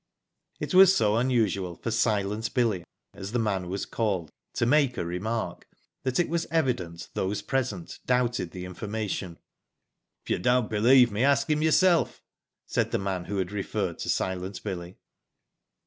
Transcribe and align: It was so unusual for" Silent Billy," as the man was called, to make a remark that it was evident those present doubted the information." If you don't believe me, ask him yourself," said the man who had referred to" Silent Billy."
It 0.59 0.73
was 0.73 0.95
so 0.95 1.15
unusual 1.17 1.75
for" 1.75 1.91
Silent 1.91 2.51
Billy," 2.55 2.83
as 3.13 3.33
the 3.33 3.37
man 3.37 3.69
was 3.69 3.85
called, 3.85 4.31
to 4.55 4.65
make 4.65 4.97
a 4.97 5.05
remark 5.05 5.67
that 6.01 6.19
it 6.19 6.27
was 6.27 6.47
evident 6.49 7.09
those 7.13 7.43
present 7.43 7.99
doubted 8.07 8.49
the 8.49 8.65
information." 8.65 9.37
If 10.23 10.31
you 10.31 10.39
don't 10.39 10.71
believe 10.71 11.11
me, 11.11 11.23
ask 11.23 11.51
him 11.51 11.61
yourself," 11.61 12.23
said 12.65 12.89
the 12.89 12.97
man 12.97 13.25
who 13.25 13.37
had 13.37 13.51
referred 13.51 13.99
to" 13.99 14.09
Silent 14.09 14.63
Billy." 14.63 14.97